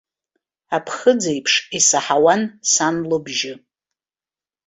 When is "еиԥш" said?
1.31-1.53